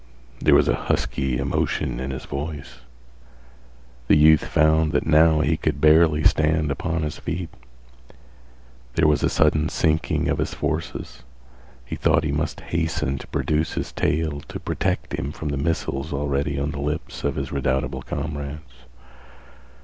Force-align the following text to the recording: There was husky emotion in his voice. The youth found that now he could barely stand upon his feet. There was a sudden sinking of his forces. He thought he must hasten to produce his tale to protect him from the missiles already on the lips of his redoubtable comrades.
There 0.39 0.55
was 0.55 0.65
husky 0.65 1.37
emotion 1.37 1.99
in 1.99 2.09
his 2.09 2.25
voice. 2.25 2.79
The 4.07 4.17
youth 4.17 4.43
found 4.47 4.93
that 4.93 5.05
now 5.05 5.41
he 5.41 5.57
could 5.57 5.79
barely 5.79 6.23
stand 6.23 6.71
upon 6.71 7.03
his 7.03 7.19
feet. 7.19 7.51
There 8.95 9.07
was 9.07 9.21
a 9.21 9.29
sudden 9.29 9.69
sinking 9.69 10.27
of 10.27 10.39
his 10.39 10.55
forces. 10.55 11.21
He 11.85 11.95
thought 11.95 12.23
he 12.23 12.31
must 12.31 12.61
hasten 12.61 13.19
to 13.19 13.27
produce 13.27 13.73
his 13.73 13.91
tale 13.91 14.41
to 14.47 14.59
protect 14.59 15.13
him 15.13 15.31
from 15.31 15.49
the 15.49 15.55
missiles 15.57 16.11
already 16.11 16.57
on 16.57 16.71
the 16.71 16.81
lips 16.81 17.23
of 17.23 17.35
his 17.35 17.51
redoubtable 17.51 18.01
comrades. 18.01 18.73